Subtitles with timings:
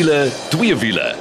[0.00, 1.19] wiele, twee wiele.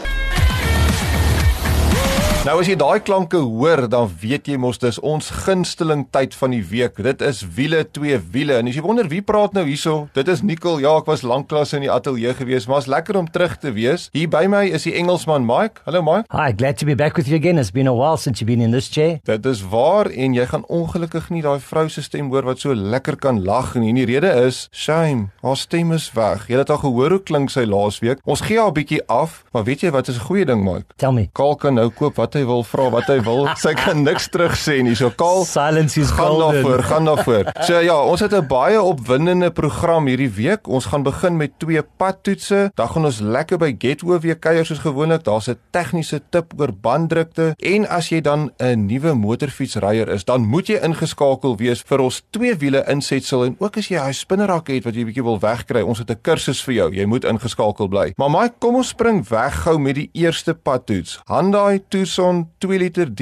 [2.47, 6.53] Nou as jy daai klanke hoor, dan weet jy mos dis ons gunsteling tyd van
[6.55, 6.95] die week.
[7.03, 8.55] Dit is wiele twee wiele.
[8.61, 10.79] En as jy wonder wie praat nou hierso, dit is Nicole.
[10.79, 14.05] Ja, ek was lanklaas in die ateljee gewees, maar is lekker om terug te wees.
[14.15, 15.83] Hier by my is die Engelsman Mike.
[15.83, 16.31] Hallo Mike.
[16.31, 17.59] Hi, glad to be back with you again.
[17.59, 19.19] It's been a while since you've been in this chair.
[19.27, 22.71] Dit is waar en jy gaan ongelukkig nie daai vrou se stem hoor wat so
[22.71, 23.91] lekker kan lag nie.
[23.91, 26.47] En die rede is, shame, haar stem is weg.
[26.47, 28.23] Jy het al gehoor hoe klink sy laasweek.
[28.23, 30.87] Ons gee haar 'n bietjie af, maar weet jy wat is 'n goeie ding, Mike?
[30.95, 31.27] Tell me.
[31.33, 33.47] Kaal kan nou koop wat hy wil, vra wat hy wil.
[33.55, 34.95] Sy kan niks terug sê nie.
[34.95, 36.63] So Kaal, Silence is gaan golden.
[36.63, 37.51] daarvoor, gaan daarvoor.
[37.65, 40.67] So ja, ons het 'n baie opwindende program hierdie week.
[40.67, 42.71] Ons gaan begin met twee padtoetse.
[42.75, 45.23] Dan gaan ons lekker by Getwo weer kuier soos gewoonlik.
[45.23, 50.45] Daar's 'n tegniese tip oor banddrukte en as jy dan 'n nuwe motorfietsryer is, dan
[50.45, 54.67] moet jy ingeskakel wees vir ons twee wiele insetsel en ook as jy hy spinnerak
[54.67, 56.89] het wat jy bietjie wil wegkry, ons het 'n kursus vir jou.
[56.93, 58.13] Jy moet ingeskakel bly.
[58.17, 61.19] Maar Mike, kom ons spring weg gou met die eerste padtoets.
[61.27, 63.21] Hyundai Tucson 2 liter D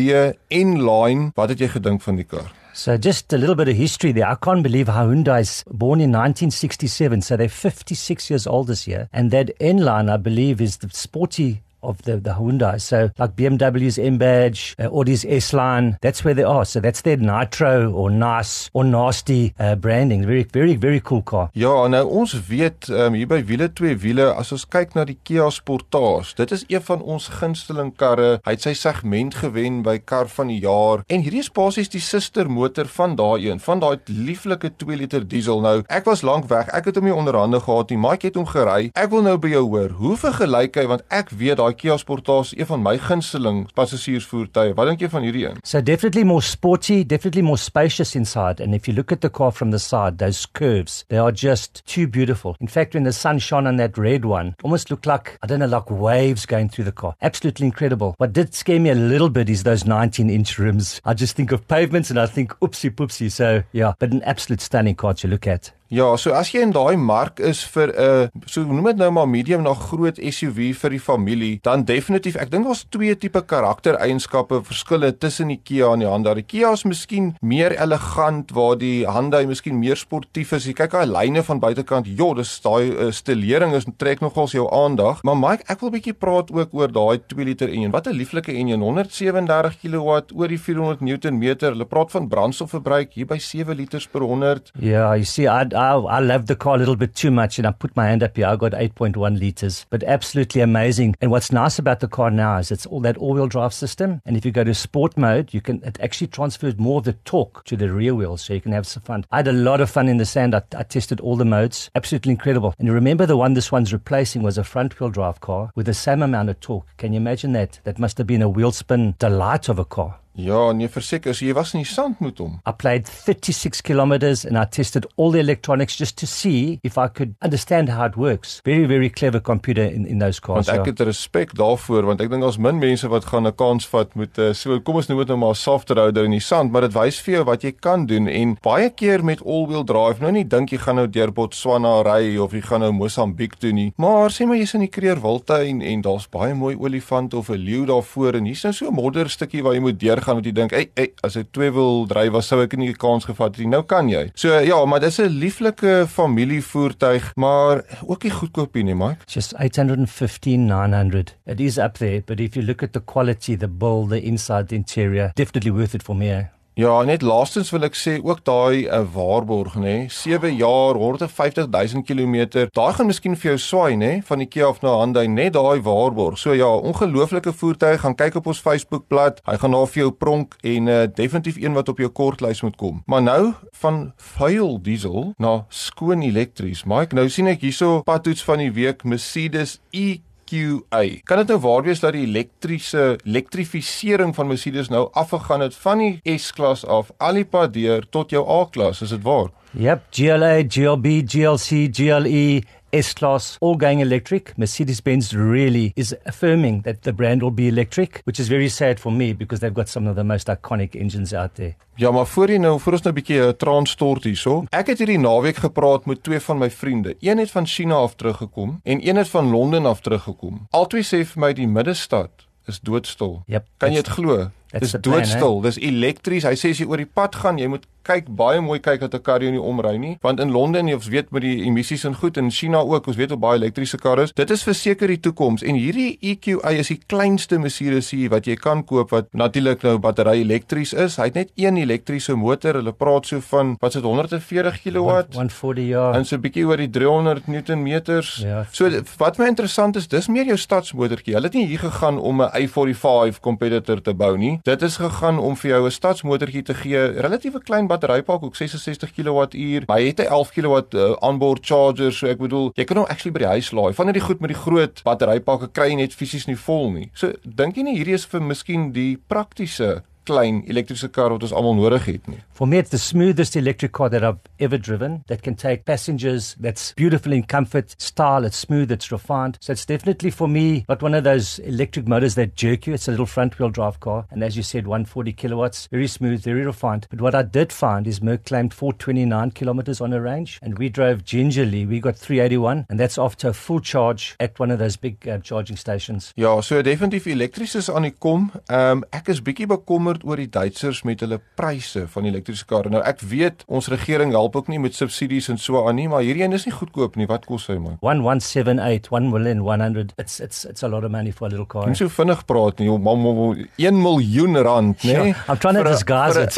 [0.50, 1.32] inline.
[1.36, 2.48] Wat het jy gedink van die kar?
[2.74, 4.28] So just a little bit of history there.
[4.28, 9.10] I can't believe how Hyundai's born in 1967, so they're 56 years old this year.
[9.12, 12.80] And that N-Line, I believe, is the sporty of the, the Hyundai.
[12.82, 16.66] So like BMW's M badge, uh, Audi's S line, that's where they are.
[16.66, 20.26] So that's their nitro or nice or nasty uh, branding.
[20.26, 21.50] Very, very, very cool car.
[21.54, 25.18] Ja, nou ons weet um, hier by wiele twee wiele as ons kyk na die
[25.28, 28.38] Kia Sportage, dit is een van ons gunsteling karre.
[28.46, 32.04] Hy het sy segment gewen by kar van die jaar en hierdie is basies die
[32.04, 35.62] suster motor van daai een, van daai lieflike 2 liter diesel.
[35.64, 36.70] Nou, ek was lank weg.
[36.76, 38.00] Ek het hom nie onderhande gehad nie.
[38.02, 38.92] Mike het hom gery.
[38.98, 39.96] Ek wil nou by jou hoor.
[40.02, 44.74] Hoe vergelyk hy want ek weet daai Kia Sportage is een van my gunsteling passasiersvoertuie.
[44.78, 45.60] Wat dink jy van hierdie een?
[45.64, 48.64] So definitely more sporty, definitely more spacious inside.
[48.64, 51.84] And if you look at the car from the side, those curves, they are just
[51.86, 52.56] too beautiful.
[52.60, 55.48] In fact, when the sun shone on that red one, it almost looked like, I
[55.48, 57.16] don't know, like waves going through the car.
[57.22, 58.16] Absolutely incredible.
[58.18, 61.00] What did scare me a little bit is those 19 inch rims.
[61.06, 63.32] I just think of pavements and I think oopsie poopsie.
[63.32, 65.72] So yeah, but an absolute stunning car to look at.
[65.88, 69.12] Ja, so as jy in daai mark is vir 'n uh, so noem dit nou
[69.12, 73.40] maar medium na groot SUV vir die familie, dan definitief ek dink daar's twee tipe
[73.40, 76.34] karaktereienskappe verskille tussen die Kia en die Hyundai.
[76.36, 80.68] Die Kia is miskien meer elegant waar die Hyundai miskien meer sportief is.
[80.68, 84.68] Jy kyk daai lyne van buitekant, ja, dis daai uh, stilering is trek nogals jou
[84.68, 85.24] aandag.
[85.24, 87.92] Maar Mike, ek wil 'n bietjie praat ook oor daai 2 liter enjin.
[87.92, 91.72] Wat 'n lieflike enjin, 137 kW, oor die 400 Newtonmeter.
[91.72, 94.72] Hulle praat van brandstofverbruik hier by 7 liters per 100.
[94.80, 97.72] Yeah, you see, I, I, love the car a little bit too much and I
[97.72, 98.48] put my hand up here.
[98.48, 101.16] I got 8.1 liters, but absolutely amazing.
[101.22, 104.22] And what's nice about the car now is it's all that all wheel drive system.
[104.26, 107.14] And if you go to sport mode, you can, it actually transfers more of the
[107.14, 108.42] torque to the rear wheels.
[108.42, 109.26] So you can have some fun.
[109.32, 110.56] I had a lot of fun in the sand.
[110.56, 111.92] I, I tested all the modes.
[111.96, 112.74] Absolutely incredible.
[112.80, 115.86] And you remember the one this one's replacing was a front wheel drive car with
[115.86, 116.88] the same amount of torque.
[116.98, 117.80] Can you imagine that?
[117.84, 120.20] That must have been a wheel spin delight of a car.
[120.38, 122.60] Ja, nee, verseker, so jy was in die sand met hom.
[122.70, 127.08] I played 36 kilometers and I tested all the electronics just to see if I
[127.08, 128.60] could understand how it works.
[128.64, 130.68] Very, very clever computer in, in those cars.
[130.68, 130.92] Want ek ja.
[130.92, 134.38] het respek daarvoor want ek dink daar's min mense wat gaan 'n kans vat met
[134.38, 136.94] 'n so kom ons noem dit nou maar soft roader in die sand, maar dit
[136.94, 140.46] wys vir jou wat jy kan doen en baie keer met all-wheel drive nou nie
[140.46, 143.94] dink jy gaan nou deur Botswana ry of jy gaan nou Mosambiek toe nie.
[143.98, 147.86] Maar sê maar jy's in die Kreerwiltuin en daar's baie mooi olifant of 'n leeu
[147.86, 150.90] daarvoor en hier's nou so 'n modderstukkie waar jy moet deurgaan wat jy dink, "Ey,
[150.96, 153.68] ey, as ek twee wil dryf was sou ek nie die kans gevat het nie."
[153.68, 154.32] Nou kan jy.
[154.36, 159.26] So ja, maar dis 'n lieflike familievoertuig, maar ook nie goedkoop nie, Mike.
[159.26, 161.36] Just 815, 900.
[161.46, 164.68] It is up there, but if you look at the quality, the build, the inside,
[164.68, 166.48] the interior, definitely worth it for me.
[166.78, 166.84] Eh?
[166.84, 171.68] Ja, net laastens wil ek sê ook daai 'n uh, waarborg nê, 7 jaar, 150
[171.68, 172.70] 000 km.
[172.72, 175.82] Daai gaan miskien vir jou swaai nê, van die Kia af na Hyundai, net daai
[175.82, 176.38] waarborg.
[176.38, 179.42] So ja, ongelooflike voertuig, gaan kyk op ons Facebookblad.
[179.46, 182.76] Hy gaan daar vir jou pronk en uh, definitief een wat op jou kortlys moet
[182.76, 183.02] kom.
[183.06, 186.86] Maar nou van vuil diesel na skoon elektries.
[186.86, 191.02] Mike, nou sien ek hierso padtoets van die week Mercedes E QA.
[191.24, 196.04] Kan dit nou waar wees dat die elektriese elektrifisering van Mercedes nou afgegaan het van
[196.04, 199.52] die S-klas af al die pad deur tot jou A-klas, is dit waar?
[199.78, 202.62] Yep, GLA, GLB, GLC, GLE,
[203.02, 204.54] S-Class, all going electric.
[204.58, 209.12] Mercedes-Benz really is affirming that the brand will be electric, which is very sad for
[209.12, 211.76] me because they've got some of the most iconic engines out there.
[211.96, 214.66] Ja, maar voor jy nou, voor ons nou 'n bietjie 'n transport hierso.
[214.70, 217.16] Ek het hierdie naweek gepraat met twee van my vriende.
[217.20, 220.68] Een het van China af teruggekom en een het van Londen af teruggekom.
[220.70, 222.30] Albei sê vir my die middestad
[222.68, 223.44] is doodstil.
[223.48, 224.50] Yep, Kan jy dit glo?
[224.80, 225.62] Dis doodstil.
[225.62, 226.44] Dis elektries.
[226.44, 229.14] Hy sê as jy oor die pad gaan, jy moet kyk baie mooi kyk dat
[229.14, 232.16] 'n kar jou nie omry nie, want in Londen, ons weet met die emissies en
[232.16, 234.34] goed in China ook, ons weet hoe baie elektriese karre is.
[234.34, 238.56] Dit is verseker die toekoms en hierdie EQA is die kleinste Mercedes hier wat jy
[238.56, 241.18] kan koop wat natuurlik nou battery elektries is.
[241.18, 242.80] Hy het net een elektriese motor.
[242.80, 246.12] Hulle praat so van wat is dit 140 kW, 140 ja.
[246.14, 248.36] En so 'n bietjie oor die 300 Newtonmeters.
[248.44, 248.66] Ja.
[248.72, 251.34] So wat my interessant is, dis meer jou stadsmotortjie.
[251.34, 254.60] Hulle het nie hier gegaan om 'n i45 competitor te bou nie.
[254.64, 259.12] Dit is gegaan om vir jou 'n stadsmotortjie te gee, relatiewe klein batterypak, ook 66
[259.12, 259.84] kWh.
[259.90, 263.34] Hy het 'n 11 kW uh, onboard charger, so ek bedoel, jy kan hom actually
[263.34, 263.94] by die huis laai.
[263.94, 267.10] Van hierdie goed met die groot batterypakke kry jy net fisies nie vol nie.
[267.14, 271.56] So dink jy nie hierdie is vir miskien die praktiese klein elektriese kar wat ons
[271.56, 272.40] almal nodig het nie.
[272.58, 276.56] For me, it's the smoothest electric car that I've ever driven that can take passengers,
[276.60, 279.58] that's beautiful in comfort, style, it's smooth, it's refined.
[279.62, 282.94] So it's definitely for me not one of those electric motors that jerk you.
[282.94, 284.26] It's a little front wheel drive car.
[284.32, 287.08] And as you said, 140 kilowatts, very smooth, very refined.
[287.10, 290.60] But what I did find is Merck claimed 429 kilometers on a range.
[290.62, 291.86] And we drove gingerly.
[291.86, 292.86] We got 381.
[292.90, 296.34] And that's after a full charge at one of those big uh, charging stations.
[296.36, 298.52] Ja, so definitief elektries is aan die kom.
[298.68, 302.92] Ehm um, ek is bietjie bekommerd oor die Duitsers met hulle pryse van elektriese karre.
[302.94, 306.24] Nou ek weet ons regering help ook nie met subsidies en so aan nie, maar
[306.26, 307.28] hierdie een is nie goedkoop nie.
[307.28, 307.98] Wat kos hy man?
[308.02, 310.14] 1178 1 million 100.
[310.18, 311.88] It's it's it's a lot of money for a little car.
[311.90, 312.90] Jy so vinnig praat nie.
[312.90, 315.18] Mam 1 miljoen rand, nê?
[315.18, 315.36] Nee?
[315.50, 316.56] I'm trying to disguise it.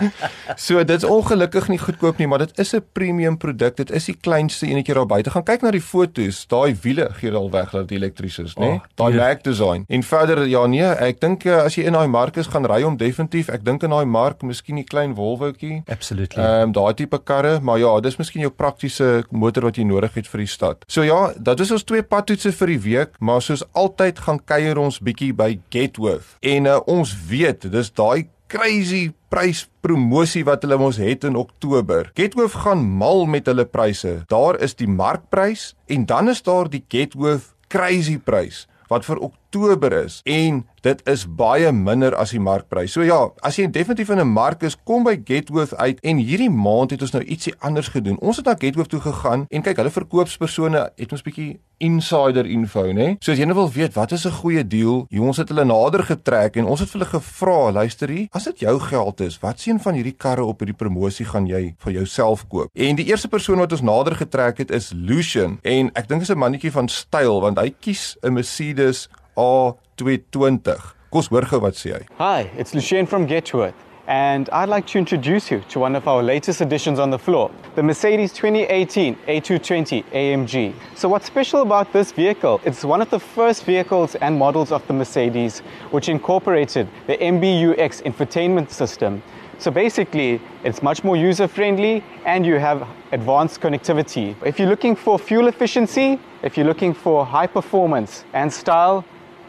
[0.66, 3.76] so dit's ongelukkig nie goedkoop nie, maar dit is 'n premium produk.
[3.76, 5.30] Dit is die kleinste enetjie daar buite.
[5.30, 6.46] Gaan kyk na die foto's.
[6.46, 8.60] Daai wiele gee al weg dat dit elektries is, nê?
[8.60, 8.80] Nee?
[8.80, 9.84] Oh, daai Mac design.
[9.88, 12.82] En verder ja nee, ek dink eh, as jy in daai mark is, gaan ry
[12.82, 13.48] hom definitief.
[13.52, 15.82] Ek dink in daai mark, miskien 'n klein Volvoetjie.
[15.86, 16.42] Absolutely.
[16.42, 20.14] Ehm um, daai tipe karre, maar ja, dis miskien jou praktiese motor wat jy nodig
[20.14, 20.84] het vir die stad.
[20.88, 24.78] So ja, dit is ons twee padtoetse vir die week, maar soos altyd gaan kuier
[24.78, 26.36] ons bietjie by Getworth.
[26.42, 32.10] En uh, ons weet, dis daai crazy prys promosie wat hulle mos het in Oktober.
[32.14, 34.22] Getworth gaan mal met hulle pryse.
[34.30, 39.43] Daar is die markprys en dan is daar die Getworth crazy prys wat vir Oktober
[39.54, 42.92] is en dit is baie minder as die markprys.
[42.92, 46.50] So ja, as jy definitief in 'n mark is, kom by Getworth uit en hierdie
[46.50, 48.18] maand het ons nou ietsie anders gedoen.
[48.20, 52.92] Ons het na Getworth toe gegaan en kyk, hulle verkoopspersone het ons bietjie insider info,
[52.92, 53.16] né?
[53.20, 55.64] So as jy nou wil weet wat is 'n goeie deal, jy ons het hulle
[55.64, 59.60] nader getrek en ons het hulle gevra, luister hier, as dit jou geld is, wat
[59.60, 62.68] sien van hierdie karre op hierdie promosie gaan jy vir jouself koop?
[62.74, 66.30] En die eerste persoon wat ons nader getrek het is Lucian en ek dink is
[66.30, 70.76] 'n mannetjie van styl want hy kies 'n Mercedes A220.
[71.10, 72.04] Kos hoor gou wat sê hy.
[72.18, 73.74] Hi, it's Lucien from Getworth.
[74.06, 77.50] And I'd like to introduce you to one of our latest additions on the floor,
[77.74, 80.74] the Mercedes 2018 A220 AMG.
[80.94, 82.60] So what's special about this vehicle?
[82.64, 85.60] It's one of the first vehicles and models of the Mercedes
[85.90, 89.22] which incorporated the MBUX infotainment system.
[89.56, 94.34] So basically, it's much more user friendly and you have advanced connectivity.
[94.44, 99.04] If you're looking for fuel efficiency, if you're looking for high performance and style,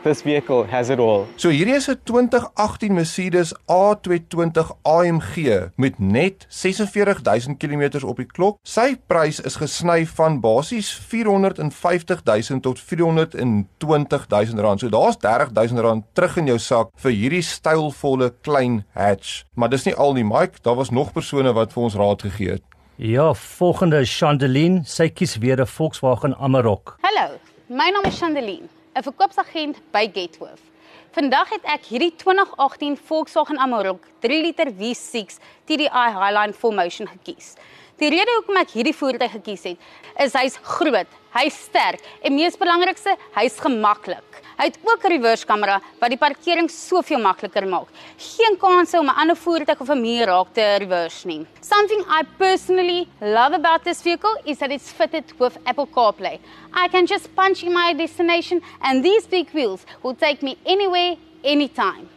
[0.05, 1.25] this vehicle has it all.
[1.35, 8.57] So hierdie is 'n 2018 Mercedes A220 AMG met net 46000 km op die klok.
[8.63, 14.79] Sy prys is gesny van basies 450000 tot 420000 rand.
[14.79, 19.43] So daar's 30000 rand terug in jou sak vir hierdie stylvolle klein hatch.
[19.53, 22.50] Maar dis nie al nie, Mike, daar was nog persone wat vir ons raad gegee
[22.50, 22.62] het.
[22.95, 24.81] Ja, volgende is Chandeline.
[24.85, 26.97] Sy kies weer 'n Volkswagen Amarok.
[27.01, 30.63] Hallo, my naam is Chandeline, 'n verkoopsagent by Getworth.
[31.11, 37.53] Vandag het ek hierdie 2018 Volkswagen Amarok 3 liter V6 TDI Highline 4Motion gekies.
[37.95, 39.83] Die rede hoekom ek hierdie voertuig gekies het,
[40.19, 44.41] is hy's groot, hy's sterk en mees belangrikste, hy's gemaklik.
[44.57, 47.87] Hy het ook 'n reverse kamera wat die parkering soveel makliker maak.
[48.17, 51.47] Geen kans om 'n ander voertuig of 'n muur raak te reverse nie.
[51.61, 56.39] Something I personally love about this vehicle is that it's fitted with Apple CarPlay.
[56.73, 61.15] I can just punch in my destination and these big wheels will take me anywhere
[61.43, 62.14] anytime.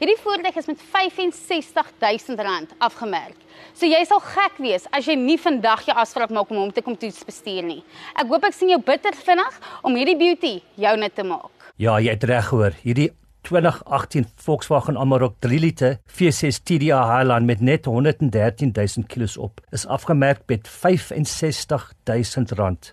[0.00, 3.36] Hierdie voertuig is met R65000 afgemerk.
[3.76, 6.80] So jy sal gek wees as jy nie vandag jou afspraak maak om hom te
[6.80, 7.82] kom toets bestuur nie.
[8.16, 11.52] Ek hoop ek sien jou bitter vinnig om hierdie beauty joune te maak.
[11.76, 12.72] Ja, jy het reg gehoor.
[12.80, 13.10] Hierdie
[13.42, 20.40] 2018 Volkswagen Amarok 3 liter V6 TDI Highline met net 113000 km op is afgemerk
[20.46, 20.72] met R65000.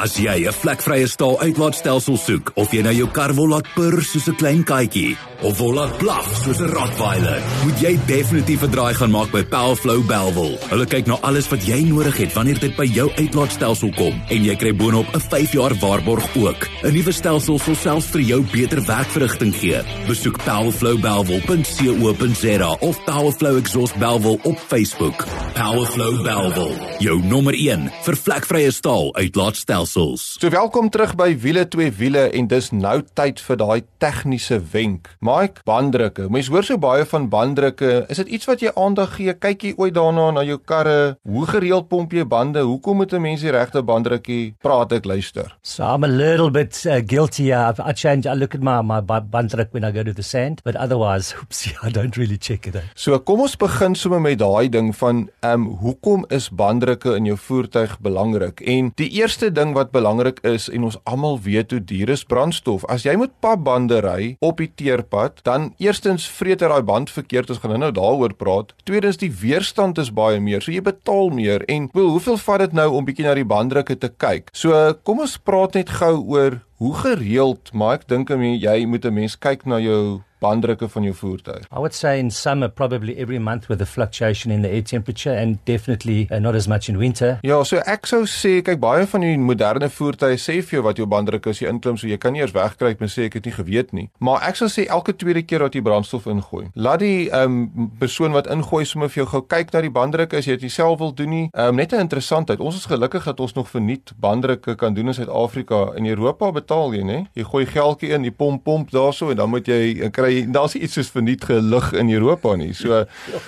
[0.00, 4.00] As jy 'n vlekvrye staal uitlaatstelsel soek of jy nou jou kar wil laat purr
[4.00, 8.70] soos 'n klein katjie of wil laat blaf soos 'n rottweiler, moet jy definitief 'n
[8.70, 10.59] draai gaan maak by Powerflow Belwel.
[10.68, 14.44] Hulle kyk na alles wat jy nodig het wanneer dit by jou uitlaatstelsel kom en
[14.44, 16.68] jy kry boonop 'n 5 jaar waarborg ook.
[16.82, 19.82] 'n Nuwe stelsel sal selfs vir jou beter werkverrigting gee.
[20.06, 25.26] Besoek powerflowbelwel.co.za of Powerflow Exhaust Belwel op Facebook.
[25.54, 30.37] Powerflow Belwel, jou nommer 1 vir vlekvrye staal uitlaatstelsel stelsels.
[30.40, 35.11] So welkom terug by wiele twee wiele en dis nou tyd vir daai tegniese wenk.
[35.31, 36.27] Mike, banddrukke.
[36.33, 37.91] Mense hoor so baie van banddrukke.
[38.11, 39.35] Is dit iets wat jy aandag gee?
[39.39, 41.15] Kyk jy ooit daarna na jou karre?
[41.29, 42.65] Hoe gereeld pomp jy bande?
[42.67, 45.55] Hoekom moet 'n mens die regte banddrukkie praat ek luister?
[45.63, 47.53] So I'm a little bit uh, guilty.
[47.53, 50.63] Uh, I change I look at my my banddruk when I go to the sand,
[50.65, 52.75] but otherwise, oopsie, I don't really check it.
[52.95, 57.27] So kom ons begin sommer met daai ding van ehm um, hoekom is banddrukke in
[57.27, 58.61] jou voertuig belangrik?
[58.61, 62.85] En die eerste ding wat belangrik is en ons almal weet hoe duur is brandstof.
[62.91, 67.50] As jy met papbande ry op die teerpad, dan eerstens vreet hy daai band verkeerd,
[67.50, 68.73] ons gaan nou daaroor praat.
[68.89, 72.73] Tweedens die weerstand is baie meer, so jy betaal meer en wel, hoeveel vat dit
[72.73, 74.50] nou om bietjie na die banddrukke te kyk?
[74.53, 79.15] So kom ons praat net gou oor hoe gereeld, maar ek dink jy moet 'n
[79.15, 81.66] mens kyk na jou banddrukke van jou voertuig?
[81.70, 85.37] I would say in summer probably every month with a fluctuation in the air temperature
[85.37, 87.38] and definitely uh, not as much in winter.
[87.47, 91.00] Ja, so ek sou sê kyk baie van die moderne voertuie sê vir jou wat
[91.00, 93.49] jou banddruk is, jy inklim so jy kan nie eers wegkry met sê ek het
[93.49, 94.09] nie geweet nie.
[94.18, 98.35] Maar ek sou sê elke tweede keer dat jy brandstof ingooi, laat die um, persoon
[98.37, 101.12] wat ingooi sommer vir jou gou kyk na die banddruk as jy dit self wil
[101.16, 101.47] doen nie.
[101.54, 102.61] Um, net 'n interessantheid.
[102.61, 105.92] Ons is gelukkig dat ons nog verniet banddrukke kan doen in Suid-Afrika.
[105.97, 107.18] In Europa betaal jy, né?
[107.35, 110.75] Jy gooi geldjie in, die pomp pomp daarso en dan moet jy kry kry daar's
[110.75, 112.73] iets soos verniet gelig in Europa nie.
[112.75, 113.05] So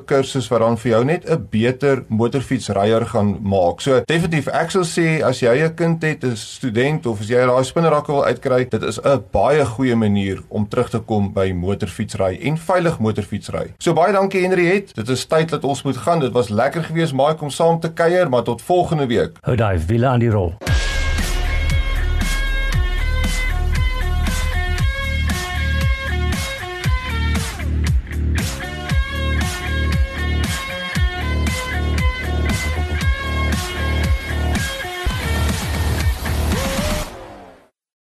[0.08, 3.82] kursus wat dan vir jou net 'n beter motorfietsryer gaan maak.
[3.82, 7.46] So definitief ek sal sê as jy 'n kind het, 'n student of as jy
[7.46, 11.52] daai spinnerakke wil uitkry, dit is 'n baie goeie manier om terug te kom by
[11.52, 13.74] motorfietsry en veilig motorfietsry.
[13.80, 14.96] So baie dankie Henriet.
[14.96, 16.20] Dit is tyd dat ons moet gaan.
[16.20, 19.38] Dit was lekker geweest Mike om saam te kuier, maar tot volgende week.
[19.42, 20.54] Hou daai wiele aan die rol.